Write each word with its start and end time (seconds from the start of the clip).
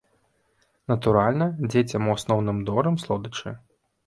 Натуральна, 0.91 1.47
дзецям 1.71 2.09
у 2.09 2.15
асноўным 2.17 2.57
дорым 2.71 2.99
слодычы. 3.05 3.55